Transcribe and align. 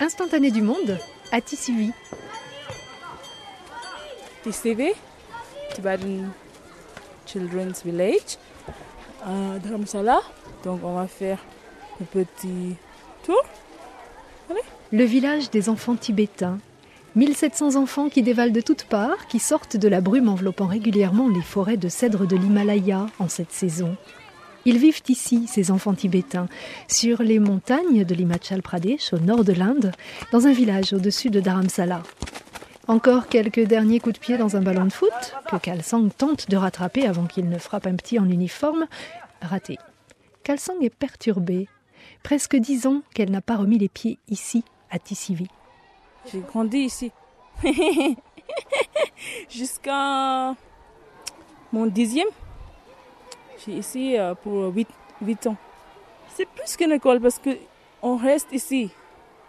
Instantané 0.00 0.52
du 0.52 0.62
monde 0.62 0.96
à 1.32 1.40
Tissivi. 1.40 1.90
TCV, 4.44 4.94
Tibetan 5.74 6.30
Children's 7.26 7.82
Village, 7.84 8.38
à 9.24 9.58
Dharamsala. 9.58 10.20
Donc 10.62 10.80
on 10.84 10.94
va 10.94 11.08
faire 11.08 11.44
un 12.00 12.04
petit 12.04 12.76
tour. 13.24 13.42
Allez. 14.48 14.60
Le 14.92 15.04
village 15.04 15.50
des 15.50 15.68
enfants 15.68 15.96
tibétains. 15.96 16.58
1700 17.16 17.74
enfants 17.74 18.08
qui 18.08 18.22
dévalent 18.22 18.52
de 18.52 18.60
toutes 18.60 18.84
parts, 18.84 19.26
qui 19.26 19.40
sortent 19.40 19.76
de 19.76 19.88
la 19.88 20.00
brume 20.00 20.28
enveloppant 20.28 20.66
régulièrement 20.66 21.28
les 21.28 21.42
forêts 21.42 21.76
de 21.76 21.88
cèdres 21.88 22.28
de 22.28 22.36
l'Himalaya 22.36 23.06
en 23.18 23.28
cette 23.28 23.50
saison. 23.50 23.96
Ils 24.68 24.76
vivent 24.76 25.00
ici, 25.08 25.46
ces 25.46 25.70
enfants 25.70 25.94
tibétains, 25.94 26.46
sur 26.88 27.22
les 27.22 27.38
montagnes 27.38 28.04
de 28.04 28.14
l'Himachal 28.14 28.60
Pradesh, 28.60 29.14
au 29.14 29.18
nord 29.18 29.42
de 29.42 29.54
l'Inde, 29.54 29.92
dans 30.30 30.46
un 30.46 30.52
village 30.52 30.92
au-dessus 30.92 31.30
de 31.30 31.40
Dharamsala. 31.40 32.02
Encore 32.86 33.28
quelques 33.28 33.64
derniers 33.64 33.98
coups 33.98 34.16
de 34.16 34.20
pied 34.20 34.36
dans 34.36 34.58
un 34.58 34.60
ballon 34.60 34.84
de 34.84 34.92
foot, 34.92 35.34
que 35.50 35.56
Kalsang 35.56 36.10
tente 36.10 36.50
de 36.50 36.58
rattraper 36.58 37.06
avant 37.06 37.24
qu'il 37.24 37.48
ne 37.48 37.56
frappe 37.56 37.86
un 37.86 37.96
petit 37.96 38.18
en 38.18 38.28
uniforme. 38.28 38.84
Raté. 39.40 39.78
Kalsang 40.42 40.82
est 40.82 40.94
perturbée. 40.94 41.66
Presque 42.22 42.54
dix 42.54 42.86
ans 42.86 43.00
qu'elle 43.14 43.30
n'a 43.30 43.40
pas 43.40 43.56
remis 43.56 43.78
les 43.78 43.88
pieds 43.88 44.18
ici, 44.28 44.64
à 44.90 44.98
Tissivi. 44.98 45.46
J'ai 46.30 46.40
grandi 46.40 46.80
ici. 46.80 47.10
Jusqu'à 49.48 50.54
mon 51.72 51.86
dixième. 51.86 52.28
J'ai 53.64 53.72
ici 53.72 54.16
euh, 54.16 54.34
pour 54.34 54.72
8, 54.74 54.88
8 55.22 55.46
ans. 55.48 55.56
C'est 56.34 56.46
plus 56.46 56.76
qu'une 56.76 56.92
école 56.92 57.20
parce 57.20 57.40
qu'on 57.40 58.16
reste 58.16 58.52
ici 58.52 58.90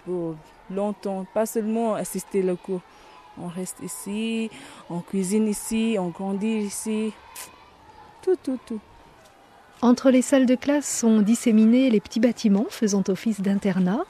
pour 0.06 0.36
longtemps, 0.72 1.26
pas 1.34 1.46
seulement 1.46 1.94
assister 1.96 2.42
le 2.42 2.56
cours. 2.56 2.82
On 3.42 3.48
reste 3.48 3.78
ici, 3.84 4.50
on 4.90 5.00
cuisine 5.00 5.48
ici, 5.48 5.98
on 6.00 6.10
grandit 6.10 6.60
ici. 6.60 7.14
Tout, 8.22 8.36
tout, 8.42 8.60
tout. 8.66 8.80
Entre 9.82 10.12
les 10.12 10.22
salles 10.22 10.46
de 10.46 10.56
classe 10.56 10.90
sont 10.90 11.22
disséminés 11.22 11.90
les 11.90 12.02
petits 12.02 12.20
bâtiments 12.20 12.66
faisant 12.70 13.04
office 13.08 13.40
d'internat. 13.40 14.04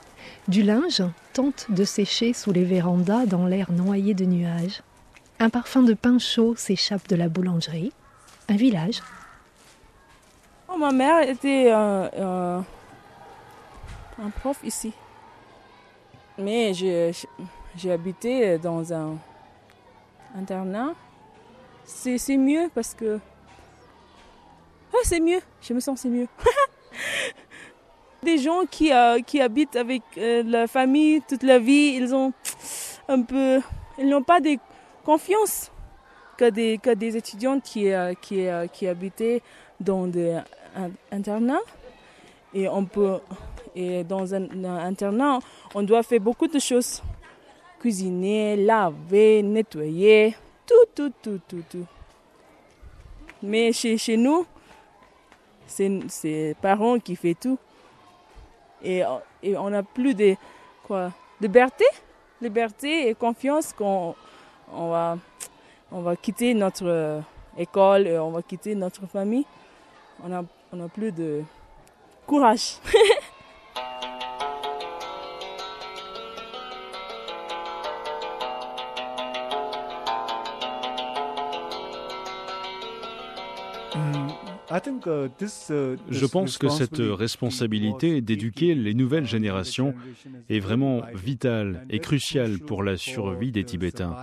Du 0.48 0.64
linge 0.64 1.04
tente 1.34 1.68
de 1.70 1.84
sécher 1.84 2.34
sous 2.34 2.52
les 2.52 2.64
vérandas 2.64 3.26
dans 3.28 3.46
l'air 3.46 3.72
noyé 3.72 4.14
de 4.14 4.26
nuages. 4.26 4.82
Un 5.40 5.50
parfum 5.50 5.84
de 5.84 5.94
pain 5.94 6.18
chaud 6.18 6.56
s'échappe 6.56 7.08
de 7.08 7.16
la 7.16 7.30
boulangerie. 7.30 7.92
Un 8.48 8.56
village. 8.56 9.02
Oh, 10.72 10.78
ma 10.78 10.92
mère 10.92 11.28
était 11.28 11.72
euh, 11.72 12.08
euh, 12.14 12.62
un 14.22 14.30
prof 14.30 14.60
ici. 14.64 14.94
Mais 16.38 16.74
j'ai 16.74 17.92
habité 17.92 18.60
dans 18.60 18.94
un 18.94 19.18
internat. 20.38 20.94
C'est 21.86 22.38
mieux 22.38 22.70
parce 22.76 22.94
que 22.94 23.20
ah, 24.94 24.98
c'est 25.04 25.20
mieux, 25.20 25.42
je 25.62 25.74
me 25.74 25.80
sens 25.80 26.02
c'est 26.02 26.10
mieux. 26.10 26.28
Des 28.24 28.38
gens 28.38 28.66
qui, 28.70 28.94
euh, 28.94 29.22
qui 29.22 29.42
habitent 29.42 29.76
avec 29.76 30.04
la 30.16 30.68
famille 30.68 31.22
toute 31.28 31.44
la 31.44 31.58
vie, 31.58 31.96
ils 31.96 32.14
ont 32.14 32.32
un 33.08 33.24
peu, 33.24 33.60
ils 33.98 34.08
n'ont 34.08 34.24
pas 34.24 34.40
de 34.40 34.58
confiance 35.04 35.72
que 36.40 36.50
des, 36.50 36.78
que 36.78 36.92
des 36.92 37.18
étudiants 37.18 37.60
qui, 37.60 37.92
euh, 37.92 38.14
qui, 38.14 38.48
qui 38.72 38.88
habitaient 38.88 39.42
dans 39.78 40.08
des 40.08 40.40
internats. 41.12 41.66
Et 42.54 42.70
on 42.70 42.86
peut, 42.86 43.20
et 43.76 44.06
dans 44.06 44.34
un, 44.34 44.64
internat, 44.64 45.40
on 45.76 45.84
doit 45.84 46.02
faire 46.02 46.22
beaucoup 46.22 46.48
de 46.48 46.58
choses. 46.60 47.04
Cuisiner, 47.80 48.56
laver, 48.56 49.44
nettoyer, 49.44 50.36
tout, 50.66 50.88
tout, 50.96 51.12
tout, 51.22 51.42
tout, 51.46 51.64
tout. 51.70 51.86
Mais 53.44 53.74
chez, 53.74 53.98
chez 53.98 54.16
nous, 54.16 54.46
c'est 55.68 56.56
parents 56.62 57.00
qui 57.00 57.18
fait 57.18 57.36
tout. 57.36 57.60
Et, 58.82 59.04
et 59.44 59.58
on 59.58 59.70
n'a 59.70 59.84
plus 59.84 60.14
de 60.16 60.36
quoi 60.84 61.12
liberté, 61.42 61.86
liberté 62.42 63.10
et 63.10 63.16
confiance 63.16 63.74
qu'on 63.74 64.16
on 64.72 64.90
va, 64.90 65.18
on 65.92 66.02
va 66.02 66.16
quitter 66.16 66.54
notre 66.54 67.22
école 67.58 68.08
et 68.08 68.18
on 68.18 68.32
va 68.32 68.42
quitter 68.42 68.76
notre 68.76 69.08
famille. 69.08 69.46
On 70.24 70.30
n'a 70.30 70.44
on 70.72 70.84
a 70.84 70.88
plus 70.88 71.12
de 71.12 71.42
courage. 72.28 72.78
Je 86.10 86.26
pense 86.26 86.58
que 86.58 86.70
cette 86.70 87.00
responsabilité 87.00 88.22
d'éduquer 88.22 88.76
les 88.76 88.94
nouvelles 88.94 89.26
générations 89.26 89.96
est 90.50 90.60
vraiment 90.60 91.02
vitale 91.16 91.86
et 91.90 92.00
cruciale 92.00 92.60
pour 92.60 92.84
la 92.84 92.96
survie 92.96 93.52
des 93.52 93.64
Tibétains, 93.64 94.16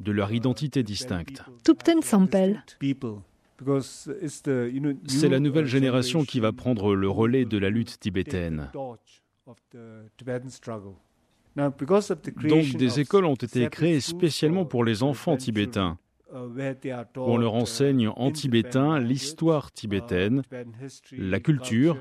de 0.00 0.12
leur 0.12 0.32
identité 0.32 0.82
distincte. 0.82 1.42
Tupten 1.64 2.02
Sampel. 2.02 2.64
C'est 5.06 5.28
la 5.28 5.40
nouvelle 5.40 5.66
génération 5.66 6.24
qui 6.24 6.40
va 6.40 6.52
prendre 6.52 6.94
le 6.94 7.08
relais 7.08 7.44
de 7.44 7.58
la 7.58 7.70
lutte 7.70 7.98
tibétaine. 8.00 8.70
Donc 11.54 12.76
des 12.76 13.00
écoles 13.00 13.24
ont 13.26 13.34
été 13.34 13.68
créées 13.68 14.00
spécialement 14.00 14.64
pour 14.64 14.84
les 14.84 15.02
enfants 15.02 15.36
tibétains 15.36 15.98
on 17.16 17.36
leur 17.36 17.54
enseigne 17.54 18.08
en 18.08 18.30
tibétain 18.30 18.98
l'histoire 18.98 19.72
tibétaine, 19.72 20.42
la 21.12 21.40
culture. 21.40 21.98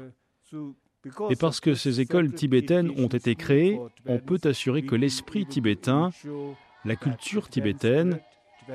Et 1.30 1.36
parce 1.36 1.60
que 1.60 1.74
ces 1.74 2.00
écoles 2.00 2.32
tibétaines 2.34 2.92
ont 2.98 3.08
été 3.08 3.36
créées, 3.36 3.80
on 4.06 4.20
peut 4.20 4.40
assurer 4.44 4.84
que 4.84 4.96
l'esprit 4.96 5.46
tibétain, 5.46 6.12
la 6.86 6.96
culture 6.96 7.50
tibétaine, 7.50 8.20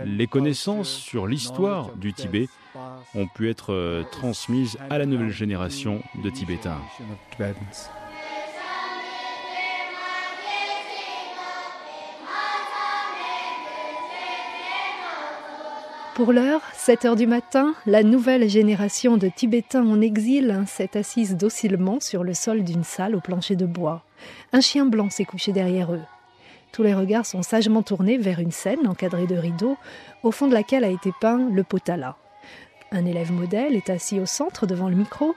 les 0.04 0.26
connaissances 0.26 0.90
sur 0.90 1.26
l'histoire 1.26 1.94
du 1.96 2.12
Tibet 2.12 2.48
ont 3.14 3.26
pu 3.26 3.48
être 3.48 3.72
euh, 3.72 4.02
transmises 4.10 4.76
à 4.90 4.98
la 4.98 5.06
nouvelle 5.06 5.30
génération 5.30 6.02
de 6.22 6.28
Tibétains. 6.28 6.80
Pour 16.14 16.32
l'heure, 16.32 16.62
7 16.74 17.04
heures 17.04 17.16
du 17.16 17.26
matin, 17.26 17.74
la 17.84 18.02
nouvelle 18.02 18.48
génération 18.48 19.16
de 19.16 19.28
Tibétains 19.28 19.86
en 19.86 20.00
exil 20.00 20.64
s'est 20.66 20.96
assise 20.96 21.36
docilement 21.36 22.00
sur 22.00 22.24
le 22.24 22.34
sol 22.34 22.64
d'une 22.64 22.84
salle 22.84 23.14
au 23.14 23.20
plancher 23.20 23.56
de 23.56 23.66
bois. 23.66 24.02
Un 24.52 24.60
chien 24.60 24.86
blanc 24.86 25.10
s'est 25.10 25.26
couché 25.26 25.52
derrière 25.52 25.92
eux. 25.92 26.02
Tous 26.72 26.82
les 26.82 26.94
regards 26.94 27.26
sont 27.26 27.42
sagement 27.42 27.82
tournés 27.82 28.18
vers 28.18 28.40
une 28.40 28.50
scène 28.50 28.86
encadrée 28.86 29.26
de 29.26 29.36
rideaux, 29.36 29.76
au 30.22 30.30
fond 30.30 30.46
de 30.46 30.54
laquelle 30.54 30.84
a 30.84 30.90
été 30.90 31.10
peint 31.20 31.48
le 31.50 31.62
potala. 31.64 32.16
Un 32.92 33.04
élève 33.04 33.32
modèle 33.32 33.74
est 33.74 33.90
assis 33.90 34.20
au 34.20 34.26
centre 34.26 34.66
devant 34.66 34.88
le 34.88 34.96
micro. 34.96 35.34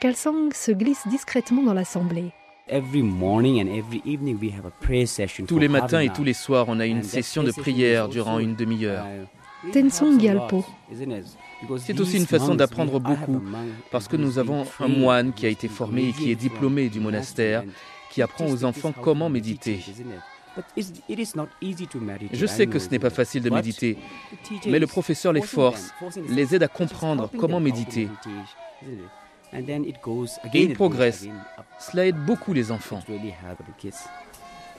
Kalsang 0.00 0.52
se 0.52 0.72
glisse 0.72 1.08
discrètement 1.08 1.62
dans 1.62 1.74
l'assemblée. 1.74 2.32
Tous 5.46 5.58
les 5.58 5.68
matins 5.68 6.00
et 6.00 6.08
tous 6.08 6.24
les 6.24 6.32
soirs, 6.32 6.66
on 6.68 6.80
a 6.80 6.86
une 6.86 7.02
session 7.02 7.42
de 7.42 7.52
prière 7.52 8.08
durant 8.08 8.38
une 8.38 8.54
demi-heure. 8.54 9.04
Tensong 9.72 10.18
Gyalpo. 10.20 10.64
C'est 11.78 11.98
aussi 12.00 12.18
une 12.18 12.26
façon 12.26 12.54
d'apprendre 12.54 13.00
beaucoup, 13.00 13.42
parce 13.90 14.08
que 14.08 14.16
nous 14.16 14.38
avons 14.38 14.66
un 14.80 14.88
moine 14.88 15.32
qui 15.32 15.46
a 15.46 15.48
été 15.48 15.68
formé 15.68 16.08
et 16.08 16.12
qui 16.12 16.30
est 16.30 16.36
diplômé 16.36 16.88
du 16.88 17.00
monastère, 17.00 17.64
qui 18.10 18.22
apprend 18.22 18.46
aux 18.46 18.64
enfants 18.64 18.92
comment 18.92 19.28
méditer. 19.28 19.80
Je 22.32 22.46
sais 22.46 22.66
que 22.66 22.78
ce 22.78 22.88
n'est 22.90 22.98
pas 22.98 23.10
facile 23.10 23.42
de 23.42 23.50
méditer, 23.50 23.98
mais 24.66 24.78
le 24.78 24.86
professeur 24.86 25.32
les 25.32 25.42
force, 25.42 25.92
les 26.28 26.54
aide 26.54 26.62
à 26.62 26.68
comprendre 26.68 27.30
comment 27.38 27.60
méditer. 27.60 28.08
Et 29.52 30.62
ils 30.62 30.74
progressent. 30.74 31.26
Cela 31.78 32.06
aide 32.06 32.16
beaucoup 32.24 32.52
les 32.52 32.70
enfants. 32.72 33.00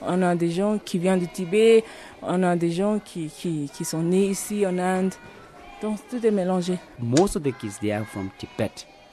On 0.02 0.20
a 0.22 0.34
des 0.34 0.50
gens 0.50 0.78
qui 0.78 0.98
viennent 0.98 1.20
du 1.20 1.28
Tibet, 1.28 1.82
on 2.20 2.42
a 2.42 2.54
des 2.56 2.70
gens 2.70 2.98
qui, 2.98 3.28
qui, 3.28 3.70
qui 3.72 3.84
sont 3.84 4.02
nés 4.02 4.26
ici 4.26 4.66
en 4.66 4.78
Inde. 4.78 5.14
Donc 5.80 5.98
tout 6.10 6.24
est 6.24 6.30
mélangé. 6.30 6.78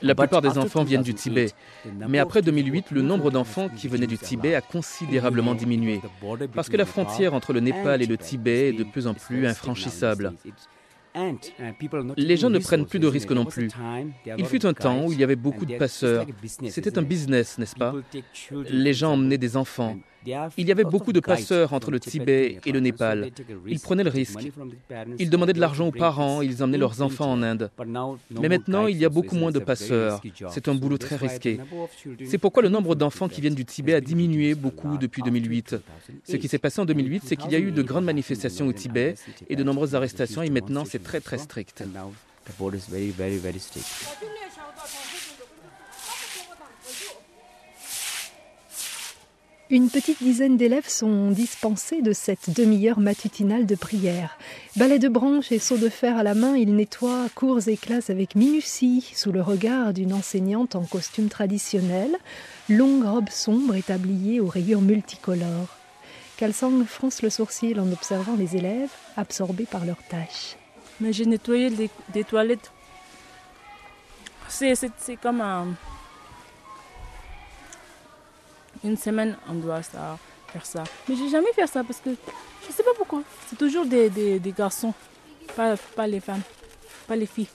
La 0.04 0.16
plupart 0.16 0.42
des 0.42 0.58
enfants 0.58 0.84
viennent 0.84 1.02
du 1.02 1.14
Tibet. 1.14 1.52
Mais 2.08 2.20
après 2.20 2.42
2008, 2.42 2.92
le 2.92 3.02
nombre 3.02 3.32
d'enfants 3.32 3.70
qui 3.70 3.88
venaient 3.88 4.08
du 4.08 4.18
Tibet 4.18 4.54
a 4.54 4.62
considérablement 4.62 5.56
diminué. 5.56 6.02
Parce 6.54 6.70
que 6.70 6.78
la 6.78 6.86
frontière 6.86 7.34
entre 7.34 7.54
le 7.54 7.62
Népal 7.62 8.02
et 8.02 8.06
le 8.06 8.18
Tibet 8.18 8.70
est 8.70 8.74
de 8.74 8.84
plus 8.84 9.08
en 9.08 9.14
plus 9.14 9.48
infranchissable. 9.48 10.34
Les 12.18 12.38
gens 12.38 12.50
ne 12.50 12.60
prennent 12.60 12.86
plus 12.86 13.00
de 13.00 13.08
risques 13.08 13.32
non 13.32 13.46
plus. 13.46 13.70
Il 14.38 14.46
fut 14.46 14.66
un 14.66 14.74
temps 14.74 15.06
où 15.06 15.12
il 15.12 15.20
y 15.20 15.24
avait 15.24 15.36
beaucoup 15.36 15.66
de 15.66 15.78
passeurs. 15.78 16.26
C'était 16.70 16.98
un 16.98 17.04
business, 17.04 17.58
n'est-ce 17.58 17.76
pas? 17.76 17.94
Les 18.70 18.94
gens 18.94 19.14
emmenaient 19.14 19.38
des 19.38 19.56
enfants 19.58 19.98
Il 20.58 20.68
y 20.68 20.72
avait 20.72 20.84
beaucoup 20.84 21.14
de 21.14 21.20
passeurs 21.20 21.74
entre 21.74 21.92
le 21.92 22.00
Tibet 22.00 22.60
et 22.66 22.72
le 22.72 22.80
Népal. 22.80 23.32
Ils 23.68 23.80
prenaient 23.80 24.04
le 24.04 24.10
risque. 24.10 24.40
Ils 25.20 25.30
demandaient 25.30 25.54
de 25.54 25.60
l'argent 25.60 25.88
aux 25.88 25.92
parents, 25.92 26.42
ils 26.42 26.64
emmenaient 26.64 26.78
leurs 26.78 27.02
enfants 27.02 27.32
en 27.32 27.42
Inde. 27.44 27.70
Mais 28.40 28.50
maintenant, 28.50 28.88
il 28.88 28.98
y 28.98 29.06
a 29.06 29.10
beaucoup 29.10 29.36
moins 29.36 29.52
de 29.52 29.60
passeurs. 29.60 30.22
C'est 30.50 30.68
un 30.68 30.76
boulot 30.76 30.98
très 30.98 31.16
risqué. 31.16 31.60
C'est 32.26 32.38
pourquoi 32.38 32.64
le 32.64 32.70
nombre 32.70 32.96
d'enfants 32.96 33.28
qui 33.28 33.42
viennent 33.42 33.56
du 33.56 33.66
Tibet 33.66 33.94
a 33.94 34.02
diminué 34.02 34.56
beaucoup 34.56 34.98
depuis 34.98 35.22
2008. 35.22 35.76
Ce 36.24 36.36
qui 36.38 36.48
s'est 36.48 36.60
passé 36.60 36.82
en 36.82 36.86
2008, 36.86 37.24
c'est 37.26 37.36
qu'il 37.36 37.52
y 37.52 37.56
a 37.56 37.60
eu 37.60 37.72
de 37.72 37.82
grandes 37.82 38.06
manifestations 38.06 38.68
au 38.68 38.74
Tibet 38.74 39.16
et 39.50 39.56
de 39.56 39.64
nombreuses 39.64 39.96
arrestations 39.96 40.42
et 40.42 40.50
maintenant 40.50 40.86
c'est 40.86 41.04
très 41.04 41.20
très 41.20 41.38
strict. 41.38 41.84
Une 49.74 49.90
petite 49.90 50.22
dizaine 50.22 50.56
d'élèves 50.56 50.88
sont 50.88 51.32
dispensés 51.32 52.04
de 52.04 52.14
cette 52.14 52.52
demi-heure 52.52 53.00
matutinale 53.00 53.66
de 53.66 53.74
prière. 53.74 54.38
Balai 54.76 55.00
de 55.00 55.10
branches 55.10 55.52
et 55.52 55.58
seaux 55.58 55.80
de 55.80 55.90
fer 55.90 56.16
à 56.16 56.22
la 56.22 56.36
main, 56.36 56.56
ils 56.56 56.76
nettoient 56.76 57.26
cours 57.34 57.68
et 57.68 57.76
classes 57.76 58.12
avec 58.12 58.36
minutie, 58.36 59.12
sous 59.16 59.32
le 59.32 59.42
regard 59.42 59.92
d'une 59.94 60.14
enseignante 60.14 60.76
en 60.76 60.84
costume 60.84 61.28
traditionnel, 61.28 62.16
longue 62.70 63.04
robe 63.04 63.30
sombre 63.30 63.74
et 63.74 63.82
tablier 63.82 64.40
aux 64.40 64.46
rayures 64.46 64.80
multicolores. 64.80 65.76
Kalsang 66.38 66.86
fronce 66.86 67.24
le 67.24 67.32
sourcil 67.32 67.80
en 67.80 67.92
observant 67.92 68.36
les 68.36 68.56
élèves, 68.56 68.92
absorbés 69.18 69.66
par 69.66 69.86
leurs 69.86 70.04
tâches. 70.08 70.56
Mais 71.02 71.14
j'ai 71.14 71.26
nettoyé 71.26 71.72
des 72.14 72.24
toilettes. 72.24 72.72
C'est 74.50 74.78
comme 75.20 75.42
un 75.42 75.70
une 78.84 78.98
semaine, 78.98 79.38
on 79.50 79.54
doit 79.54 79.84
ça, 79.84 80.18
faire 80.52 80.66
ça. 80.66 80.84
Mais 81.08 81.16
j'ai 81.16 81.30
jamais 81.30 81.52
fait 81.54 81.68
ça 81.68 81.84
parce 81.84 82.00
que 82.00 82.10
je 82.68 82.74
sais 82.74 82.84
pas 82.84 82.94
pourquoi. 82.98 83.22
C'est 83.50 83.58
toujours 83.58 83.86
des, 83.86 84.10
des, 84.10 84.40
des 84.40 84.52
garçons, 84.52 84.94
pas, 85.56 85.76
pas 85.96 86.08
les 86.08 86.20
femmes, 86.20 86.42
pas 87.08 87.16
les 87.16 87.26
filles. 87.26 87.50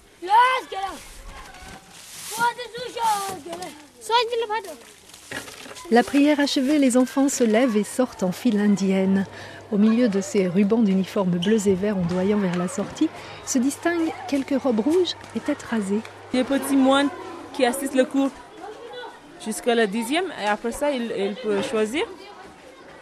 La 5.90 6.02
prière 6.02 6.38
achevée, 6.40 6.78
les 6.78 6.96
enfants 6.96 7.28
se 7.28 7.44
lèvent 7.44 7.76
et 7.76 7.84
sortent 7.84 8.22
en 8.22 8.32
file 8.32 8.60
indienne. 8.60 9.26
Au 9.70 9.76
milieu 9.76 10.08
de 10.08 10.20
ces 10.20 10.48
rubans 10.48 10.82
d'uniformes 10.82 11.38
bleus 11.38 11.68
et 11.68 11.74
verts 11.74 11.98
ondoyant 11.98 12.38
vers 12.38 12.56
la 12.56 12.68
sortie, 12.68 13.08
se 13.46 13.58
distinguent 13.58 14.12
quelques 14.28 14.60
robes 14.60 14.80
rouges 14.80 15.14
et 15.36 15.40
têtes 15.40 15.62
rasées. 15.62 16.00
Des 16.32 16.44
petits 16.44 16.76
moines 16.76 17.08
qui 17.54 17.64
assistent 17.66 17.94
le 17.94 18.04
cours 18.04 18.30
jusqu'à 19.44 19.74
la 19.74 19.86
dixième. 19.86 20.26
Et 20.42 20.46
après 20.46 20.72
ça, 20.72 20.90
il, 20.90 21.34
peut 21.42 21.62
choisir 21.62 22.04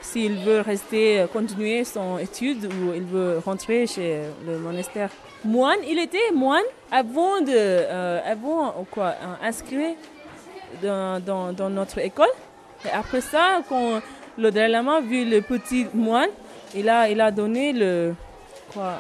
s'il 0.00 0.34
veut 0.36 0.60
rester, 0.60 1.20
euh, 1.20 1.26
continuer 1.26 1.84
son 1.84 2.18
étude 2.18 2.64
ou 2.66 2.94
il 2.94 3.02
veut 3.02 3.38
rentrer 3.44 3.86
chez 3.86 4.20
le 4.46 4.58
monastère. 4.58 5.10
Moine, 5.44 5.78
il 5.88 5.98
était 5.98 6.30
moine 6.34 6.64
avant 6.90 7.40
de, 7.40 7.52
euh, 7.52 8.20
quoi, 8.90 9.06
euh, 9.06 9.46
inscrit 9.46 9.96
dans, 10.82 11.20
dans, 11.52 11.70
notre 11.70 11.98
école. 11.98 12.34
Et 12.84 12.90
après 12.90 13.20
ça, 13.20 13.62
quand 13.68 14.00
le 14.38 14.50
Dalai 14.50 14.68
Lama 14.68 15.00
vu 15.00 15.24
le 15.24 15.40
petit 15.40 15.86
moine, 15.94 16.30
il 16.74 16.88
a, 16.88 17.08
il 17.08 17.20
a 17.20 17.30
donné 17.30 17.72
le 17.72 18.14
quoi, 18.72 18.98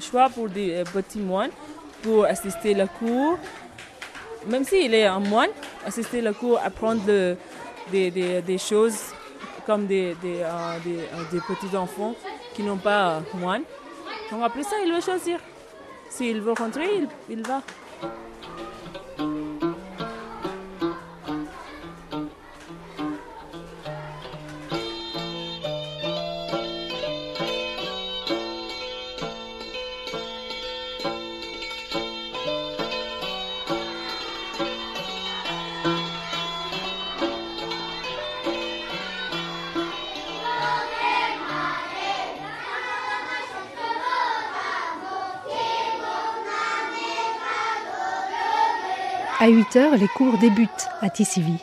choix 0.00 0.28
pour 0.28 0.48
des 0.48 0.82
petits 0.92 1.20
moines 1.20 1.50
pour 2.02 2.24
assister 2.24 2.74
la 2.74 2.86
cours 2.86 3.38
même 4.46 4.64
s'il 4.64 4.94
est 4.94 5.06
un 5.06 5.20
moine, 5.20 5.50
assister 5.86 6.20
le 6.20 6.32
cours, 6.32 6.60
apprendre 6.64 7.02
des, 7.90 8.58
choses 8.58 8.98
comme 9.66 9.86
des, 9.86 10.16
euh, 10.24 10.78
euh, 10.86 11.40
petits 11.48 11.76
enfants 11.76 12.14
qui 12.54 12.62
n'ont 12.62 12.76
pas 12.76 13.22
moine. 13.34 13.62
Donc 14.30 14.42
après 14.42 14.62
ça, 14.62 14.76
il 14.84 14.92
veut 14.92 15.00
choisir. 15.00 15.38
S'il 16.08 16.40
veut 16.40 16.52
rentrer, 16.52 16.88
il 17.30 17.42
va. 17.42 17.62
À 49.42 49.48
8 49.48 49.74
heures, 49.74 49.96
les 49.96 50.06
cours 50.06 50.38
débutent 50.38 50.86
à 51.00 51.10
Tissivi. 51.10 51.58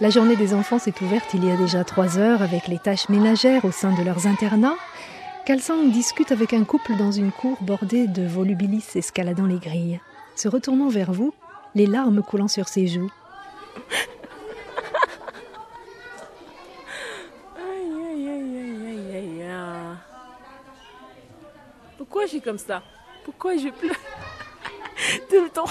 La 0.00 0.08
journée 0.08 0.36
des 0.36 0.54
enfants 0.54 0.78
s'est 0.78 0.94
ouverte 1.02 1.34
il 1.34 1.44
y 1.44 1.50
a 1.50 1.56
déjà 1.56 1.82
trois 1.82 2.16
heures 2.16 2.42
avec 2.42 2.68
les 2.68 2.78
tâches 2.78 3.08
ménagères 3.08 3.64
au 3.64 3.72
sein 3.72 3.92
de 3.92 4.04
leurs 4.04 4.28
internats. 4.28 4.76
Kalsang 5.44 5.90
discute 5.90 6.30
avec 6.30 6.52
un 6.52 6.62
couple 6.62 6.94
dans 6.96 7.10
une 7.10 7.32
cour 7.32 7.56
bordée 7.60 8.06
de 8.06 8.24
volubilis 8.24 8.86
escaladant 8.94 9.46
les 9.46 9.58
grilles. 9.58 10.00
Se 10.36 10.46
retournant 10.46 10.88
vers 10.88 11.10
vous, 11.10 11.34
les 11.74 11.86
larmes 11.86 12.22
coulant 12.22 12.46
sur 12.46 12.68
ses 12.68 12.86
joues. 12.86 13.10
Pourquoi 21.98 22.28
suis 22.28 22.40
comme 22.40 22.58
ça? 22.58 22.80
Pourquoi 23.24 23.56
je 23.56 23.70
pleure? 23.70 23.96
Tout 25.28 25.42
le 25.42 25.50
temps 25.50 25.64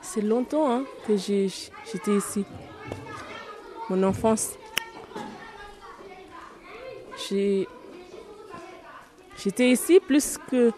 C'est 0.00 0.20
longtemps 0.20 0.70
hein, 0.70 0.84
que 1.06 1.16
j'étais 1.16 2.16
ici. 2.16 2.44
Mon 3.90 4.02
enfance. 4.04 4.52
J'étais 7.28 7.68
ici 9.70 10.00
plus 10.00 10.38
que. 10.50 10.72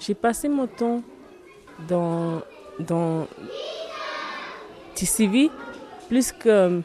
J'ai 0.00 0.14
passé 0.14 0.48
mon 0.48 0.66
temps 0.66 1.02
dans, 1.88 2.42
dans 2.78 3.26
plus 6.08 6.32
que 6.32 6.82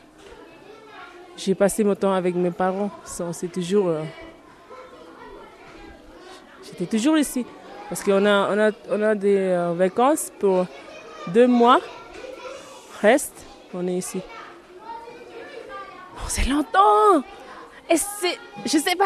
j'ai 1.39 1.55
passé 1.55 1.83
mon 1.83 1.95
temps 1.95 2.13
avec 2.13 2.35
mes 2.35 2.51
parents. 2.51 2.91
C'est 3.05 3.51
toujours. 3.51 3.87
Euh, 3.87 4.03
j'étais 6.63 6.85
toujours 6.85 7.17
ici. 7.17 7.45
Parce 7.87 8.03
qu'on 8.03 8.25
a, 8.25 8.53
on 8.53 8.59
a, 8.59 8.71
on 8.91 9.01
a 9.01 9.15
des 9.15 9.37
euh, 9.37 9.73
vacances 9.73 10.31
pour 10.37 10.65
deux 11.27 11.47
mois. 11.47 11.79
Reste, 13.01 13.45
on 13.73 13.87
est 13.87 13.95
ici. 13.95 14.21
Oh, 16.17 16.25
c'est 16.27 16.45
longtemps! 16.47 17.23
Et 17.89 17.95
c'est. 17.97 18.37
Je 18.65 18.77
sais 18.77 18.95
pas! 18.95 19.05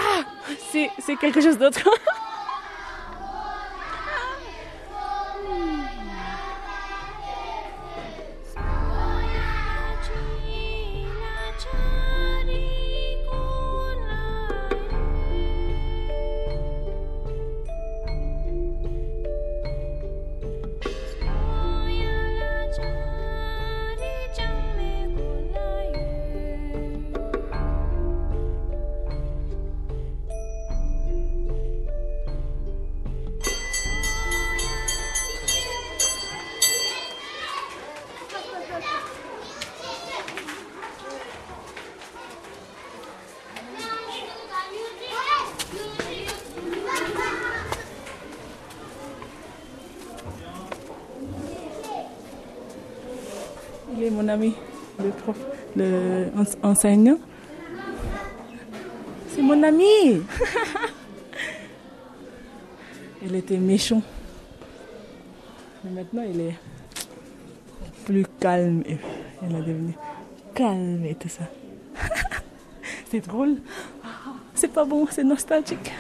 C'est 1.00 1.16
quelque 1.18 1.40
chose 1.40 1.58
d'autre. 1.58 1.88
ami, 54.34 54.54
le 55.00 55.10
prof, 55.10 55.38
le 55.76 56.28
enseignant. 56.64 57.18
C'est 59.30 59.42
mon 59.42 59.62
ami. 59.64 59.86
Elle 63.26 63.36
était 63.36 63.58
méchant. 63.58 64.02
Mais 65.84 65.92
maintenant, 65.92 66.24
il 66.28 66.42
est 66.42 66.56
plus 68.06 68.26
calme. 68.40 68.84
Il 68.88 69.56
est 69.56 69.62
devenu 69.62 69.94
calme 70.54 71.06
et 71.06 71.16
tout 71.16 71.30
ça. 71.30 71.44
c'est 73.12 73.22
drôle. 73.22 73.58
C'est 74.56 74.74
pas 74.74 74.86
bon, 74.86 75.08
c'est 75.10 75.24
nostalgique. 75.24 75.92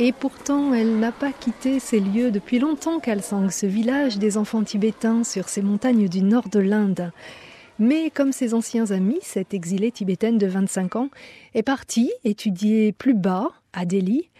Et 0.00 0.10
pourtant, 0.12 0.74
elle 0.74 0.98
n'a 0.98 1.12
pas 1.12 1.32
quitté 1.32 1.78
ces 1.78 2.00
lieux 2.00 2.32
depuis 2.32 2.58
longtemps, 2.58 2.98
Kalsang, 2.98 3.48
ce 3.50 3.66
village 3.66 4.18
des 4.18 4.36
enfants 4.36 4.64
tibétains 4.64 5.22
sur 5.22 5.48
ces 5.48 5.62
montagnes 5.62 6.08
du 6.08 6.20
nord 6.20 6.48
de 6.48 6.58
l'Inde. 6.58 7.12
Mais 7.78 8.10
comme 8.10 8.32
ses 8.32 8.54
anciens 8.54 8.90
amis, 8.90 9.20
cette 9.22 9.54
exilée 9.54 9.92
tibétaine 9.92 10.36
de 10.36 10.48
25 10.48 10.96
ans 10.96 11.10
est 11.54 11.62
partie 11.62 12.10
étudier 12.24 12.92
plus 12.92 13.14
bas, 13.14 13.52
à 13.72 13.84
Delhi. 13.84 14.30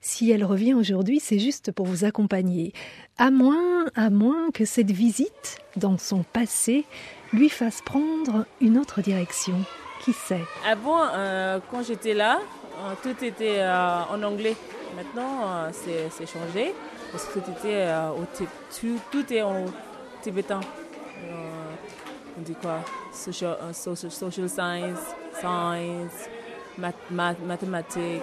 Si 0.00 0.30
elle 0.30 0.44
revient 0.44 0.74
aujourd'hui, 0.74 1.20
c'est 1.20 1.38
juste 1.38 1.70
pour 1.70 1.86
vous 1.86 2.04
accompagner. 2.04 2.72
À 3.18 3.30
moins, 3.30 3.84
à 3.94 4.08
moins 4.08 4.50
que 4.52 4.64
cette 4.64 4.90
visite, 4.90 5.58
dans 5.76 5.98
son 5.98 6.22
passé, 6.22 6.84
lui 7.32 7.50
fasse 7.50 7.82
prendre 7.82 8.46
une 8.60 8.78
autre 8.78 9.02
direction. 9.02 9.54
Qui 10.02 10.12
sait? 10.12 10.44
Bon, 10.82 10.98
euh, 11.14 11.58
quand 11.70 11.82
j'étais 11.82 12.14
là, 12.14 12.38
euh, 12.78 12.94
tout 13.02 13.24
était 13.24 13.60
euh, 13.60 14.02
en 14.10 14.22
anglais. 14.22 14.56
Maintenant, 14.96 15.70
c'est 15.72 16.26
changé 16.26 16.74
parce 17.10 17.26
que 17.26 17.38
tout, 17.40 17.50
était, 17.50 17.88
au 18.16 18.24
tout, 18.34 19.00
tout 19.10 19.32
est 19.32 19.42
en 19.42 19.64
tibétain. 20.22 20.60
on 22.38 22.42
dit 22.42 22.54
quoi? 22.54 22.80
Social, 23.12 23.56
social, 23.72 24.10
social 24.10 24.48
science, 24.48 24.98
science, 25.40 26.28
math, 26.78 26.94
math, 27.10 27.38
mathématiques. 27.44 28.22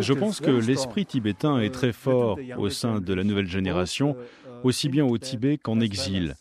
Je 0.00 0.12
pense 0.12 0.40
que 0.40 0.50
l'esprit 0.50 1.06
tibétain 1.06 1.60
est 1.60 1.72
très 1.72 1.92
fort 1.92 2.38
au 2.56 2.68
sein 2.68 3.00
de 3.00 3.14
la 3.14 3.24
nouvelle 3.24 3.48
génération, 3.48 4.16
aussi 4.64 4.88
bien 4.88 5.04
au 5.04 5.18
Tibet 5.18 5.58
qu'en 5.58 5.80
exil. 5.80 6.34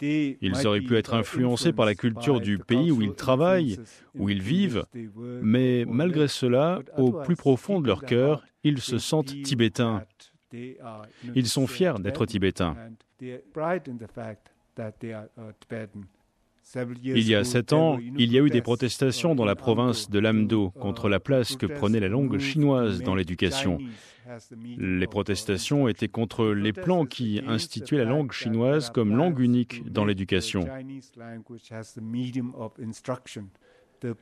Ils 0.00 0.66
auraient 0.66 0.80
pu 0.80 0.96
être 0.96 1.14
influencés 1.14 1.72
par 1.72 1.86
la 1.86 1.94
culture 1.94 2.40
du 2.40 2.58
pays 2.58 2.90
où 2.90 3.02
ils 3.02 3.14
travaillent, 3.14 3.78
où 4.14 4.28
ils 4.28 4.42
vivent, 4.42 4.84
mais 5.42 5.84
malgré 5.86 6.28
cela, 6.28 6.80
au 6.96 7.12
plus 7.12 7.36
profond 7.36 7.80
de 7.80 7.86
leur 7.86 8.02
cœur, 8.04 8.44
ils 8.64 8.80
se 8.80 8.98
sentent 8.98 9.34
tibétains. 9.42 10.04
Ils 10.52 11.46
sont 11.46 11.66
fiers 11.66 11.94
d'être 12.00 12.26
tibétains. 12.26 12.76
Il 17.02 17.26
y 17.26 17.34
a 17.34 17.44
sept 17.44 17.72
ans, 17.72 17.98
il 17.98 18.32
y 18.32 18.38
a 18.38 18.42
eu 18.42 18.50
des 18.50 18.60
protestations 18.60 19.34
dans 19.34 19.44
la 19.44 19.56
province 19.56 20.10
de 20.10 20.18
Lamdo 20.18 20.70
contre 20.70 21.08
la 21.08 21.18
place 21.18 21.56
que 21.56 21.66
prenait 21.66 22.00
la 22.00 22.08
langue 22.08 22.38
chinoise 22.38 23.02
dans 23.02 23.14
l'éducation. 23.14 23.78
Les 24.78 25.06
protestations 25.06 25.88
étaient 25.88 26.08
contre 26.08 26.46
les 26.48 26.74
plans 26.74 27.06
qui 27.06 27.40
instituaient 27.46 27.96
la 27.96 28.04
langue 28.04 28.32
chinoise 28.32 28.90
comme 28.90 29.16
langue 29.16 29.38
unique 29.38 29.90
dans 29.90 30.04
l'éducation. 30.04 30.66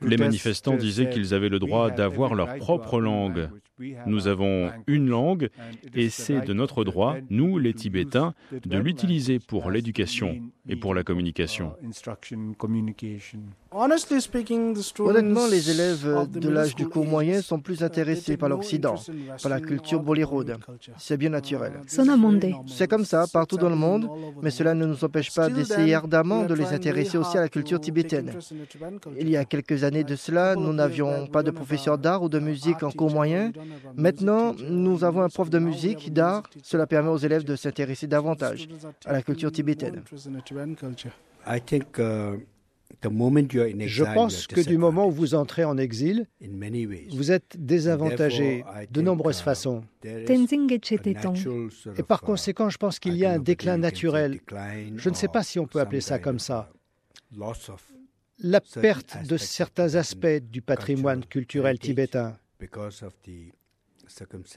Les 0.01 0.17
manifestants 0.17 0.75
disaient 0.75 1.09
qu'ils 1.09 1.33
avaient 1.33 1.49
le 1.49 1.59
droit 1.59 1.91
d'avoir 1.91 2.35
leur 2.35 2.55
propre 2.57 2.99
langue. 2.99 3.49
Nous 4.07 4.27
avons 4.27 4.71
une 4.87 5.07
langue 5.07 5.49
et 5.93 6.09
c'est 6.09 6.41
de 6.41 6.53
notre 6.53 6.83
droit, 6.83 7.15
nous 7.29 7.59
les 7.59 7.73
Tibétains, 7.73 8.33
de 8.51 8.77
l'utiliser 8.77 9.39
pour 9.39 9.69
l'éducation 9.69 10.41
et 10.67 10.75
pour 10.75 10.95
la 10.95 11.03
communication. 11.03 11.73
Honnêtement, 14.99 15.47
les 15.47 15.69
élèves 15.69 16.27
de 16.31 16.49
l'âge 16.49 16.75
du 16.75 16.87
cours 16.87 17.05
moyen 17.05 17.41
sont 17.41 17.59
plus 17.59 17.83
intéressés 17.83 18.35
par 18.37 18.49
l'Occident, 18.49 18.95
par 19.41 19.49
la 19.49 19.61
culture 19.61 20.01
Bollywood. 20.01 20.57
C'est 20.97 21.17
bien 21.17 21.29
naturel. 21.29 21.73
C'est 22.65 22.87
comme 22.87 23.05
ça 23.05 23.25
partout 23.31 23.57
dans 23.57 23.69
le 23.69 23.75
monde, 23.75 24.09
mais 24.41 24.49
cela 24.49 24.73
ne 24.73 24.85
nous 24.85 25.03
empêche 25.03 25.33
pas 25.33 25.49
d'essayer 25.49 25.93
ardemment 25.93 26.45
de 26.45 26.53
les 26.55 26.73
intéresser 26.73 27.17
aussi 27.17 27.37
à 27.37 27.41
la 27.41 27.49
culture 27.49 27.79
tibétaine. 27.79 28.33
Il 29.19 29.29
y 29.29 29.37
a 29.37 29.45
quelques 29.45 29.66
années 29.83 30.03
de 30.03 30.15
cela, 30.15 30.55
nous 30.55 30.73
n'avions 30.73 31.27
pas 31.27 31.43
de 31.43 31.51
professeur 31.51 31.97
d'art 31.97 32.23
ou 32.23 32.29
de 32.29 32.39
musique 32.39 32.83
en 32.83 32.91
cours 32.91 33.11
moyen. 33.11 33.51
Maintenant, 33.95 34.55
nous 34.69 35.03
avons 35.03 35.21
un 35.21 35.29
prof 35.29 35.49
de 35.49 35.59
musique, 35.59 36.13
d'art. 36.13 36.43
Cela 36.63 36.87
permet 36.87 37.09
aux 37.09 37.17
élèves 37.17 37.43
de 37.43 37.55
s'intéresser 37.55 38.07
davantage 38.07 38.67
à 39.05 39.13
la 39.13 39.21
culture 39.21 39.51
tibétaine. 39.51 40.03
Je 43.01 44.13
pense 44.13 44.47
que 44.47 44.61
du 44.61 44.77
moment 44.77 45.07
où 45.07 45.11
vous 45.11 45.35
entrez 45.35 45.63
en 45.63 45.77
exil, 45.77 46.25
vous 47.11 47.31
êtes 47.31 47.55
désavantagé 47.57 48.63
de 48.89 49.01
nombreuses 49.01 49.41
façons. 49.41 49.83
Et 50.03 52.03
par 52.07 52.21
conséquent, 52.21 52.69
je 52.69 52.77
pense 52.77 52.99
qu'il 52.99 53.17
y 53.17 53.25
a 53.25 53.33
un 53.33 53.39
déclin 53.39 53.77
naturel. 53.77 54.39
Je 54.95 55.09
ne 55.09 55.15
sais 55.15 55.27
pas 55.27 55.43
si 55.43 55.59
on 55.59 55.67
peut 55.67 55.79
appeler 55.79 56.01
ça 56.01 56.19
comme 56.19 56.39
ça. 56.39 56.69
La 58.39 58.61
perte 58.61 59.17
de 59.27 59.37
certains 59.37 59.95
aspects 59.95 60.41
du 60.51 60.61
patrimoine 60.61 61.25
culturel 61.25 61.79
tibétain 61.79 62.37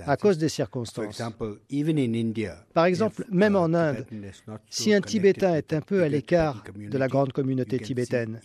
à 0.06 0.16
cause 0.16 0.38
des 0.38 0.48
circonstances. 0.48 1.20
Par 2.74 2.84
exemple, 2.84 3.24
même 3.30 3.56
en 3.56 3.74
Inde, 3.74 4.06
si 4.68 4.94
un 4.94 5.00
Tibétain 5.00 5.54
est 5.54 5.72
un 5.72 5.80
peu 5.80 6.02
à 6.02 6.08
l'écart 6.08 6.64
de 6.76 6.98
la 6.98 7.08
grande 7.08 7.32
communauté 7.32 7.78
tibétaine, 7.78 8.40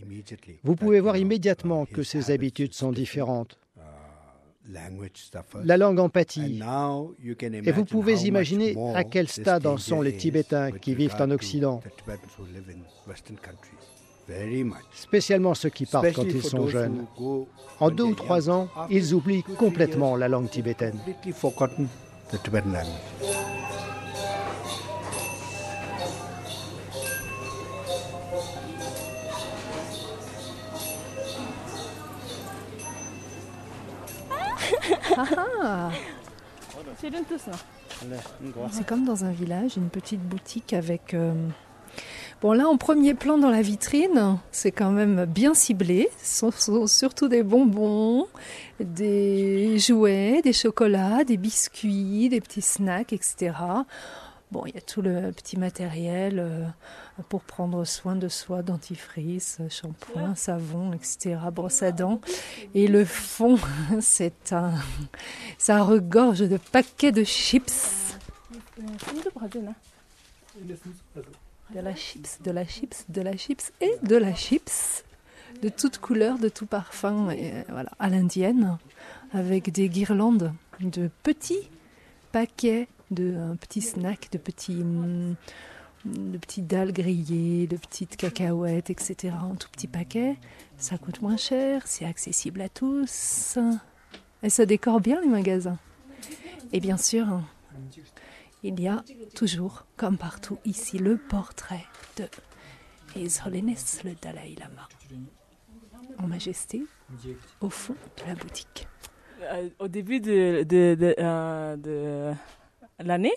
vous 0.63 0.75
pouvez 0.75 1.00
voir 1.00 1.18
immédiatement 1.18 1.86
que 1.86 2.04
ses 2.04 2.32
habitudes 2.32 2.74
sont 2.74 2.92
différentes. 2.92 3.60
La 5.63 5.77
langue 5.77 6.00
empathie. 6.00 6.60
Et 7.63 7.72
vous 7.72 7.86
pouvez 7.86 8.24
imaginer 8.24 8.75
à 8.96 9.04
quel 9.04 9.27
stade 9.27 9.68
en 9.68 9.77
sont 9.77 10.01
les 10.01 10.18
Tibétains 10.18 10.72
qui 10.72 10.96
vivent 10.96 11.15
en 11.20 11.30
Occident 11.30 11.84
spécialement 14.94 15.53
ceux 15.53 15.70
qui 15.70 15.86
partent 15.86 16.13
quand 16.13 16.24
ils 16.24 16.44
sont 16.44 16.67
jeunes. 16.67 17.05
En 17.79 17.89
deux 17.89 18.03
ou 18.03 18.15
trois 18.15 18.50
ans, 18.50 18.67
ils 18.89 19.13
oublient 19.13 19.44
complètement 19.44 20.15
la 20.15 20.27
langue 20.27 20.50
tibétaine. 20.50 20.98
Ah. 35.17 35.91
C'est 38.72 38.86
comme 38.86 39.05
dans 39.05 39.24
un 39.25 39.32
village, 39.32 39.77
une 39.77 39.89
petite 39.89 40.22
boutique 40.22 40.74
avec 40.74 41.13
euh, 41.13 41.34
Bon, 42.45 42.53
là, 42.53 42.67
en 42.67 42.77
premier 42.77 43.15
plan 43.15 43.39
dans 43.39 43.49
la 43.49 43.63
vitrine, 43.63 44.37
c'est 44.51 44.71
quand 44.71 44.91
même 44.91 45.25
bien 45.25 45.55
ciblé. 45.55 46.09
Ce 46.21 46.51
sont 46.51 46.85
surtout 46.85 47.27
des 47.27 47.41
bonbons, 47.41 48.27
des 48.79 49.79
jouets, 49.79 50.43
des 50.43 50.53
chocolats, 50.53 51.23
des 51.23 51.37
biscuits, 51.37 52.29
des 52.29 52.41
petits 52.41 52.61
snacks, 52.61 53.13
etc. 53.13 53.55
Bon, 54.51 54.61
il 54.67 54.75
y 54.75 54.77
a 54.77 54.81
tout 54.81 55.01
le 55.01 55.31
petit 55.31 55.57
matériel 55.57 56.37
euh, 56.37 56.67
pour 57.29 57.41
prendre 57.41 57.83
soin 57.83 58.15
de 58.15 58.27
soi, 58.27 58.61
dentifrice, 58.61 59.57
shampoing, 59.67 60.35
savon, 60.35 60.93
etc., 60.93 61.37
brosse 61.51 61.81
à 61.81 61.91
dents. 61.91 62.21
Et 62.75 62.85
le 62.85 63.05
fond, 63.05 63.57
c'est 64.01 64.53
un, 64.53 64.75
ça 65.57 65.81
regorge 65.81 66.47
de 66.47 66.57
paquets 66.57 67.11
de 67.11 67.23
chips 67.23 68.15
de 71.74 71.79
la 71.79 71.95
chips, 71.95 72.41
de 72.43 72.51
la 72.51 72.65
chips, 72.65 73.05
de 73.10 73.22
la 73.22 73.36
chips 73.36 73.72
et 73.81 73.93
de 74.03 74.15
la 74.15 74.34
chips 74.34 75.03
de 75.62 75.69
toutes 75.69 76.00
couleurs, 76.00 76.38
de 76.38 76.50
tout 76.50 76.65
parfum, 76.65 77.34
voilà, 77.69 77.91
à 77.98 78.10
l'indienne, 78.10 78.77
avec 79.31 79.72
des 79.72 79.88
guirlandes 79.88 80.51
de 80.81 81.10
petits 81.24 81.69
paquets 82.34 82.89
de 83.12 83.55
petits 83.60 83.81
snacks, 83.81 84.31
de 84.31 84.38
petits, 84.38 84.84
mm, 84.84 85.36
de 86.05 86.38
petits 86.38 86.62
dalles 86.62 86.93
grillées, 86.93 87.67
de 87.67 87.77
petites 87.77 88.15
cacahuètes, 88.15 88.89
etc. 88.89 89.34
En 89.41 89.55
tout 89.55 89.69
petits 89.69 89.88
paquets. 89.88 90.38
Ça 90.77 90.98
coûte 90.98 91.22
moins 91.22 91.38
cher, 91.38 91.84
c'est 91.86 92.05
accessible 92.05 92.62
à 92.62 92.69
tous. 92.69 93.57
Et 94.43 94.50
ça 94.50 94.65
décore 94.65 95.00
bien 95.00 95.22
les 95.22 95.27
magasins. 95.27 95.77
Et 96.74 96.79
bien 96.79 96.98
sûr, 96.98 97.41
il 98.65 98.79
y 98.79 98.88
a 98.88 99.03
toujours, 99.36 99.86
comme 99.95 100.17
partout 100.17 100.57
ici, 100.65 100.98
le 100.98 101.17
portrait 101.17 101.86
de 102.17 102.25
His 103.15 103.39
Holiness 103.45 104.03
le 104.03 104.15
Dalai 104.19 104.55
Lama, 104.60 104.88
en 106.17 106.27
majesté, 106.27 106.84
au 107.62 107.69
fond 107.69 107.95
de 108.17 108.27
la 108.27 108.34
boutique. 108.34 108.88
Euh, 109.41 109.69
au 109.77 109.88
début 109.88 110.19
euh, 110.25 110.63
de 110.63 112.34
l'année, 113.00 113.36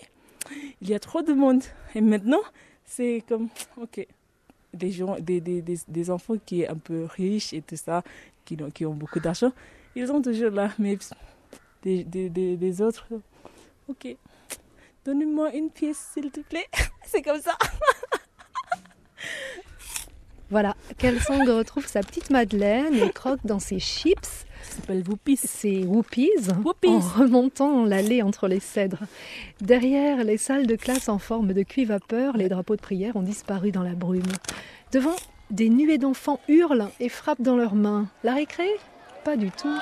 il 0.81 0.89
y 0.89 0.95
a 0.95 0.99
trop 0.99 1.21
de 1.21 1.33
monde. 1.33 1.61
Et 1.93 2.01
maintenant, 2.01 2.41
c'est 2.83 3.23
comme, 3.27 3.49
ok, 3.77 4.07
des, 4.73 4.91
gens, 4.91 5.15
des, 5.19 6.09
enfants 6.09 6.37
qui 6.43 6.63
sont 6.63 6.71
un 6.71 6.77
peu 6.77 7.05
riches 7.05 7.53
et 7.53 7.61
tout 7.61 7.77
ça, 7.77 8.03
qui, 8.45 8.57
ont 8.83 8.95
beaucoup 8.95 9.19
d'argent, 9.19 9.51
ils 9.95 10.07
sont 10.07 10.23
toujours 10.23 10.49
là. 10.49 10.71
Mais 10.79 10.97
des 11.83 12.81
autres, 12.81 13.07
ok, 13.87 14.17
donnez-moi 15.05 15.53
une 15.53 15.69
pièce 15.69 16.11
s'il 16.13 16.31
te 16.31 16.41
plaît. 16.41 16.67
C'est 17.05 17.21
comme 17.21 17.41
ça. 17.41 17.57
voilà, 20.49 20.75
Kelsang 20.97 21.47
retrouve 21.47 21.87
sa 21.87 22.01
petite 22.01 22.29
Madeleine 22.29 22.95
et 22.95 23.11
croque 23.11 23.45
dans 23.45 23.59
ses 23.59 23.79
chips 23.79 24.45
s'appelle 24.79 25.03
Whoopies. 25.07 25.37
C'est 25.37 25.83
Whoopies, 25.83 26.31
en 26.87 26.99
remontant 26.99 27.85
l'allée 27.85 28.21
entre 28.21 28.47
les 28.47 28.59
cèdres. 28.59 29.03
Derrière 29.61 30.23
les 30.23 30.37
salles 30.37 30.67
de 30.67 30.75
classe 30.75 31.09
en 31.09 31.19
forme 31.19 31.53
de 31.53 31.63
cuit-vapeur, 31.63 32.37
les 32.37 32.49
drapeaux 32.49 32.75
de 32.75 32.81
prière 32.81 33.15
ont 33.15 33.21
disparu 33.21 33.71
dans 33.71 33.83
la 33.83 33.93
brume. 33.93 34.23
Devant, 34.91 35.15
des 35.51 35.69
nuées 35.69 35.97
d'enfants 35.97 36.39
hurlent 36.47 36.89
et 36.99 37.09
frappent 37.09 37.41
dans 37.41 37.55
leurs 37.55 37.75
mains. 37.75 38.07
La 38.23 38.33
récré? 38.33 38.67
Pas 39.23 39.35
du 39.35 39.51
tout. 39.51 39.75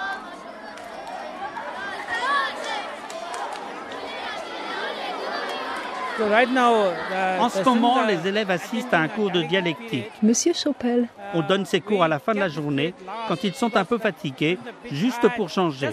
En 6.20 7.50
ce 7.50 7.64
moment, 7.64 8.06
les 8.06 8.28
élèves 8.28 8.50
assistent 8.50 8.94
à 8.94 9.00
un 9.00 9.08
cours 9.08 9.32
de 9.32 9.44
dialectique. 9.44 10.10
Monsieur 10.24 10.54
Chopel. 10.54 11.08
On 11.34 11.42
donne 11.42 11.66
ces 11.66 11.80
cours 11.80 12.04
à 12.04 12.08
la 12.08 12.20
fin 12.20 12.34
de 12.34 12.40
la 12.40 12.50
journée, 12.50 12.94
quand 13.28 13.44
ils 13.44 13.54
sont 13.54 13.76
un 13.78 13.86
peu 13.86 13.98
fatigués, 13.98 14.58
juste 14.92 15.28
pour 15.36 15.50
changer. 15.50 15.90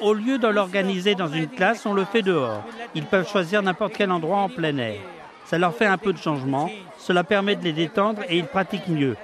Au 0.00 0.14
lieu 0.14 0.38
de 0.38 0.48
l'organiser 0.48 1.14
dans 1.14 1.28
une 1.28 1.48
classe, 1.48 1.86
on 1.86 1.94
le 1.94 2.04
fait 2.04 2.22
dehors. 2.22 2.62
Ils 2.94 3.04
peuvent 3.04 3.28
choisir 3.30 3.62
n'importe 3.62 3.94
quel 3.96 4.10
endroit 4.10 4.38
en 4.38 4.48
plein 4.48 4.76
air. 4.78 5.00
Ça 5.44 5.58
leur 5.58 5.74
fait 5.74 5.86
un 5.86 5.98
peu 5.98 6.12
de 6.12 6.18
changement, 6.18 6.68
cela 6.98 7.22
permet 7.22 7.54
de 7.54 7.62
les 7.62 7.72
détendre 7.72 8.22
et 8.28 8.38
ils 8.38 8.46
pratiquent 8.46 8.88
mieux. 8.88 9.16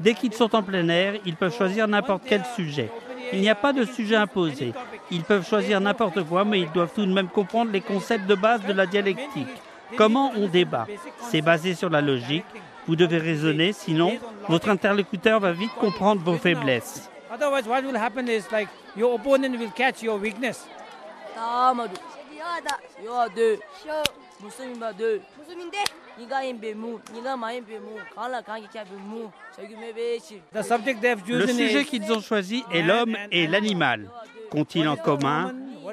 Dès 0.00 0.14
qu'ils 0.14 0.32
sont 0.32 0.54
en 0.54 0.62
plein 0.62 0.88
air, 0.88 1.14
ils 1.26 1.36
peuvent 1.36 1.56
choisir 1.56 1.86
n'importe 1.86 2.22
quel 2.26 2.42
sujet. 2.54 2.90
Il 3.32 3.40
n'y 3.40 3.50
a 3.50 3.54
pas 3.54 3.72
de 3.72 3.84
sujet 3.84 4.16
imposé. 4.16 4.72
Ils 5.10 5.22
peuvent 5.22 5.46
choisir 5.46 5.80
n'importe 5.80 6.22
quoi, 6.24 6.44
mais 6.44 6.60
ils 6.60 6.72
doivent 6.72 6.92
tout 6.94 7.04
de 7.04 7.12
même 7.12 7.28
comprendre 7.28 7.72
les 7.72 7.80
concepts 7.80 8.26
de 8.26 8.34
base 8.34 8.64
de 8.64 8.72
la 8.72 8.86
dialectique. 8.86 9.48
Comment 9.96 10.32
on 10.36 10.48
débat 10.48 10.86
C'est 11.30 11.42
basé 11.42 11.74
sur 11.74 11.90
la 11.90 12.00
logique. 12.00 12.44
Vous 12.86 12.96
devez 12.96 13.18
raisonner, 13.18 13.72
sinon 13.72 14.18
votre 14.48 14.68
interlocuteur 14.68 15.40
va 15.40 15.52
vite 15.52 15.72
comprendre 15.80 16.22
vos 16.22 16.36
faiblesses. 16.36 17.10
Le 31.28 31.46
sujet 31.46 31.84
qu'ils 31.84 32.12
ont 32.12 32.20
choisi 32.20 32.64
est 32.72 32.82
l'homme 32.82 33.16
et 33.30 33.46
l'animal. 33.46 34.10
Qu'ont-ils 34.50 34.88
en 34.88 34.96
commun 34.96 35.52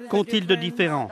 Qu'ont-ils 0.09 0.45
de 0.45 0.55
différent 0.55 1.09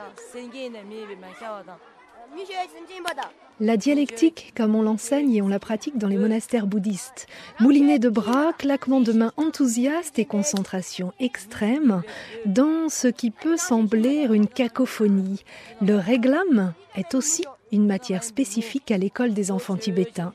la 3.60 3.76
dialectique, 3.76 4.52
comme 4.56 4.74
on 4.74 4.82
l'enseigne 4.82 5.34
et 5.34 5.42
on 5.42 5.48
la 5.48 5.60
pratique 5.60 5.96
dans 5.96 6.08
les 6.08 6.16
monastères 6.16 6.66
bouddhistes. 6.66 7.28
Moulinet 7.60 7.98
de 7.98 8.08
bras, 8.08 8.52
claquement 8.52 9.00
de 9.00 9.12
mains 9.12 9.32
enthousiaste 9.36 10.18
et 10.18 10.24
concentration 10.24 11.12
extrême 11.20 12.02
dans 12.44 12.88
ce 12.88 13.06
qui 13.08 13.30
peut 13.30 13.56
sembler 13.56 14.26
une 14.32 14.48
cacophonie. 14.48 15.44
Le 15.80 15.96
réglam 15.96 16.72
est 16.96 17.14
aussi 17.14 17.44
une 17.70 17.86
matière 17.86 18.24
spécifique 18.24 18.90
à 18.90 18.98
l'école 18.98 19.32
des 19.32 19.50
enfants 19.50 19.76
tibétains. 19.76 20.32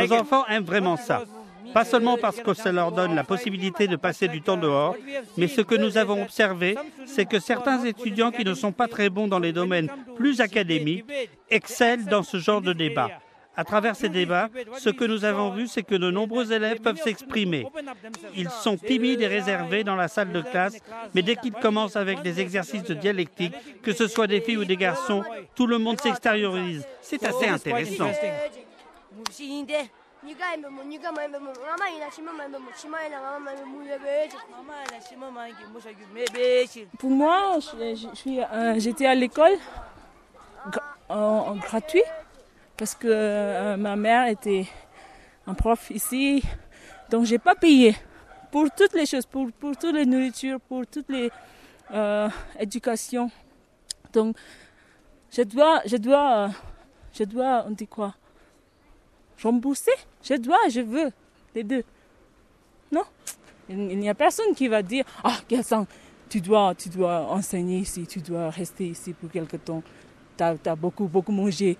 Nos 0.00 0.12
enfants 0.12 0.46
aiment 0.46 0.64
vraiment 0.64 0.96
ça. 0.96 1.24
Pas 1.72 1.84
seulement 1.84 2.18
parce 2.18 2.40
que 2.40 2.54
ça 2.54 2.72
leur 2.72 2.92
donne 2.92 3.14
la 3.14 3.24
possibilité 3.24 3.86
de 3.86 3.96
passer 3.96 4.28
du 4.28 4.42
temps 4.42 4.56
dehors, 4.56 4.96
mais 5.36 5.48
ce 5.48 5.60
que 5.60 5.74
nous 5.74 5.96
avons 5.96 6.22
observé, 6.22 6.76
c'est 7.06 7.24
que 7.24 7.38
certains 7.38 7.84
étudiants 7.84 8.30
qui 8.30 8.44
ne 8.44 8.54
sont 8.54 8.72
pas 8.72 8.88
très 8.88 9.08
bons 9.10 9.28
dans 9.28 9.38
les 9.38 9.52
domaines 9.52 9.90
plus 10.16 10.40
académiques 10.40 11.04
excellent 11.50 12.04
dans 12.04 12.22
ce 12.22 12.38
genre 12.38 12.60
de 12.60 12.72
débat. 12.72 13.10
À 13.54 13.64
travers 13.64 13.96
ces 13.96 14.08
débats, 14.08 14.48
ce 14.78 14.88
que 14.88 15.04
nous 15.04 15.26
avons 15.26 15.50
vu, 15.50 15.66
c'est 15.66 15.82
que 15.82 15.94
de 15.94 16.10
nombreux 16.10 16.52
élèves 16.52 16.80
peuvent 16.80 17.00
s'exprimer. 17.02 17.66
Ils 18.34 18.48
sont 18.48 18.78
timides 18.78 19.20
et 19.20 19.26
réservés 19.26 19.84
dans 19.84 19.96
la 19.96 20.08
salle 20.08 20.32
de 20.32 20.40
classe, 20.40 20.78
mais 21.14 21.20
dès 21.20 21.36
qu'ils 21.36 21.52
commencent 21.52 21.96
avec 21.96 22.22
des 22.22 22.40
exercices 22.40 22.84
de 22.84 22.94
dialectique, 22.94 23.52
que 23.82 23.92
ce 23.92 24.06
soit 24.06 24.26
des 24.26 24.40
filles 24.40 24.56
ou 24.56 24.64
des 24.64 24.78
garçons, 24.78 25.22
tout 25.54 25.66
le 25.66 25.76
monde 25.76 26.00
s'extériorise. 26.00 26.86
C'est 27.02 27.22
assez 27.24 27.46
intéressant. 27.46 28.10
Pour 36.98 37.10
moi, 37.10 37.58
euh, 37.74 38.74
j'étais 38.78 39.06
à 39.06 39.14
l'école 39.16 39.58
en, 41.08 41.56
gratuit 41.56 42.04
parce 42.76 42.94
que 42.94 43.08
euh, 43.08 43.76
ma 43.76 43.96
mère 43.96 44.28
était 44.28 44.66
un 45.46 45.54
prof 45.54 45.90
ici, 45.90 46.42
donc 47.10 47.24
j'ai 47.24 47.38
pas 47.38 47.56
payé. 47.56 47.96
Pour 48.52 48.70
toutes 48.70 48.92
les 48.92 49.06
choses, 49.06 49.26
pour, 49.26 49.50
pour 49.52 49.76
toutes 49.76 49.94
les 49.94 50.06
nourritures, 50.06 50.60
pour 50.60 50.86
toutes 50.86 51.08
les 51.08 51.30
euh, 51.90 52.28
éducations. 52.60 53.30
Donc 54.12 54.36
je 55.32 55.42
dois, 55.42 55.80
je 55.84 55.96
dois, 55.96 56.50
je 57.12 57.24
dois, 57.24 57.64
on 57.66 57.70
dit 57.70 57.88
quoi? 57.88 58.14
Rembourser. 59.42 59.92
Je 60.22 60.34
dois, 60.34 60.68
je 60.70 60.80
veux, 60.80 61.10
les 61.54 61.64
deux. 61.64 61.82
Non? 62.90 63.04
Il 63.68 63.98
n'y 63.98 64.08
a 64.08 64.14
personne 64.14 64.54
qui 64.54 64.68
va 64.68 64.82
dire 64.82 65.04
Ah, 65.24 65.36
oh, 65.40 65.84
tu 66.28 66.40
dois, 66.40 66.74
tu 66.74 66.88
dois 66.88 67.26
enseigner 67.30 67.78
ici, 67.78 68.06
tu 68.06 68.20
dois 68.20 68.50
rester 68.50 68.88
ici 68.88 69.12
pour 69.12 69.30
quelque 69.30 69.56
temps. 69.56 69.82
Tu 70.36 70.44
as, 70.44 70.76
beaucoup, 70.76 71.06
beaucoup 71.06 71.32
mangé 71.32 71.76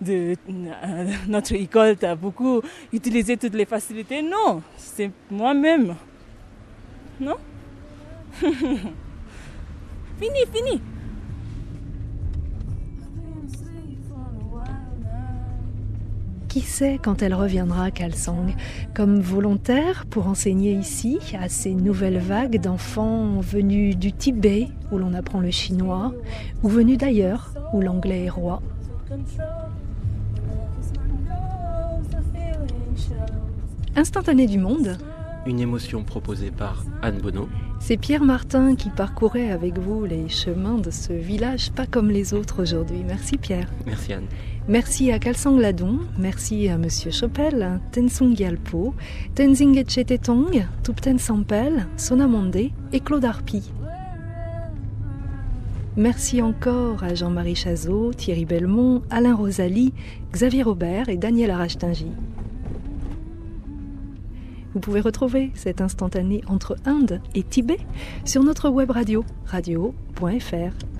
de 0.00 0.36
euh, 0.48 1.12
notre 1.28 1.54
école, 1.54 1.96
tu 1.96 2.04
as 2.04 2.16
beaucoup 2.16 2.60
utilisé 2.92 3.36
toutes 3.36 3.54
les 3.54 3.64
facilités. 3.64 4.20
Non, 4.20 4.62
c'est 4.76 5.10
moi-même. 5.30 5.96
Non? 7.20 7.36
Fini, 10.20 10.44
fini. 10.52 10.80
Qui 16.54 16.60
sait 16.60 17.00
quand 17.02 17.20
elle 17.20 17.34
reviendra, 17.34 17.90
Kalsang 17.90 18.54
Comme 18.94 19.18
volontaire 19.18 20.06
pour 20.06 20.28
enseigner 20.28 20.70
ici 20.70 21.18
à 21.36 21.48
ces 21.48 21.74
nouvelles 21.74 22.20
vagues 22.20 22.60
d'enfants 22.60 23.40
venus 23.40 23.96
du 23.96 24.12
Tibet, 24.12 24.68
où 24.92 24.98
l'on 24.98 25.14
apprend 25.14 25.40
le 25.40 25.50
chinois, 25.50 26.14
ou 26.62 26.68
venus 26.68 26.96
d'ailleurs, 26.96 27.52
où 27.72 27.80
l'anglais 27.80 28.26
est 28.26 28.30
roi. 28.30 28.62
Instantané 33.96 34.46
du 34.46 34.58
monde. 34.58 34.96
Une 35.46 35.60
émotion 35.60 36.04
proposée 36.04 36.50
par 36.50 36.84
Anne 37.02 37.18
Bonneau. 37.18 37.48
C'est 37.78 37.98
Pierre 37.98 38.24
Martin 38.24 38.76
qui 38.76 38.88
parcourait 38.88 39.50
avec 39.50 39.78
vous 39.78 40.06
les 40.06 40.30
chemins 40.30 40.78
de 40.78 40.90
ce 40.90 41.12
village 41.12 41.70
pas 41.70 41.86
comme 41.86 42.10
les 42.10 42.32
autres 42.32 42.62
aujourd'hui. 42.62 43.02
Merci 43.06 43.36
Pierre. 43.36 43.68
Merci 43.84 44.14
Anne. 44.14 44.26
Merci 44.68 45.12
à 45.12 45.18
Kalsang 45.18 45.58
Ladon, 45.58 45.98
merci 46.18 46.70
à 46.70 46.78
Monsieur 46.78 47.10
Chopel, 47.10 47.80
Tensung 47.92 48.34
Gyalpo, 48.34 48.94
Tenzing 49.34 49.76
Etchetetong, 49.76 50.66
Tupten 50.82 51.18
Sampel, 51.18 51.86
Sonamonde 51.98 52.56
et 52.56 53.00
Claude 53.00 53.26
Arpi. 53.26 53.70
Merci 55.98 56.40
encore 56.40 57.04
à 57.04 57.14
Jean-Marie 57.14 57.54
Chazot, 57.54 58.14
Thierry 58.14 58.46
Belmont, 58.46 59.02
Alain 59.10 59.34
Rosalie, 59.34 59.92
Xavier 60.32 60.62
Robert 60.62 61.10
et 61.10 61.18
Daniel 61.18 61.50
Arachtingy. 61.50 62.10
Vous 64.74 64.80
pouvez 64.80 65.00
retrouver 65.00 65.52
cet 65.54 65.80
instantané 65.80 66.42
entre 66.48 66.76
Inde 66.84 67.20
et 67.34 67.44
Tibet 67.44 67.78
sur 68.24 68.42
notre 68.42 68.68
web 68.68 68.90
radio 68.90 69.24
radio.fr. 69.46 70.93